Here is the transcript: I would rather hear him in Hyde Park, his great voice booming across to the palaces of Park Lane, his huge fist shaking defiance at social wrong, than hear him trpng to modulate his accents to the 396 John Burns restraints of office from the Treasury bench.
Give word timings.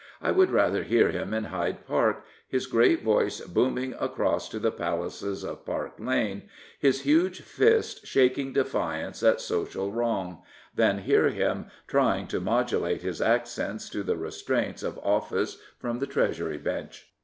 I 0.19 0.31
would 0.31 0.49
rather 0.49 0.81
hear 0.81 1.11
him 1.11 1.31
in 1.31 1.43
Hyde 1.43 1.85
Park, 1.85 2.25
his 2.47 2.65
great 2.65 3.03
voice 3.03 3.39
booming 3.41 3.93
across 3.99 4.49
to 4.49 4.57
the 4.57 4.71
palaces 4.71 5.43
of 5.43 5.63
Park 5.63 5.93
Lane, 5.99 6.49
his 6.79 7.01
huge 7.01 7.41
fist 7.41 8.07
shaking 8.07 8.51
defiance 8.51 9.21
at 9.21 9.39
social 9.39 9.91
wrong, 9.91 10.41
than 10.73 10.97
hear 10.97 11.29
him 11.29 11.67
trpng 11.87 12.27
to 12.29 12.39
modulate 12.41 13.03
his 13.03 13.21
accents 13.21 13.89
to 13.91 13.99
the 14.01 14.13
396 14.13 14.39
John 14.39 14.49
Burns 14.49 14.79
restraints 14.79 14.81
of 14.81 15.05
office 15.05 15.61
from 15.79 15.99
the 15.99 16.07
Treasury 16.07 16.57
bench. 16.57 17.07